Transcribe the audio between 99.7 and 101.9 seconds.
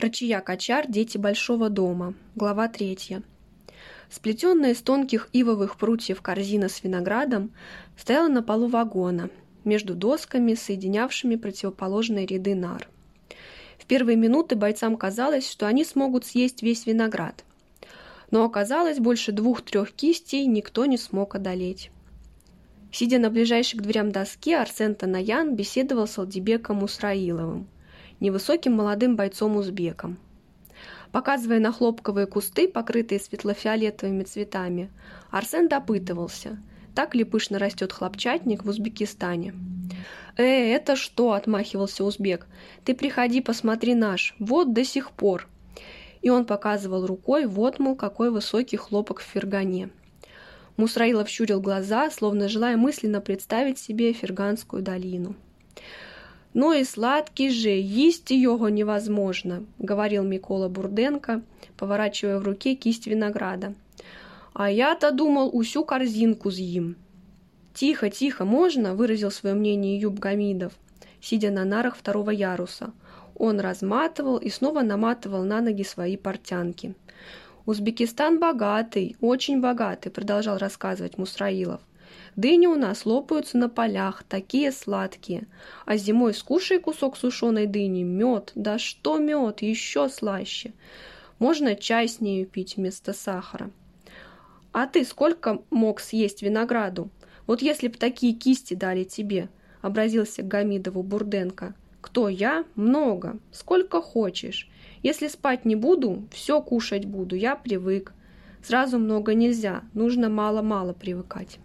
образился к Гамидову Бурденко.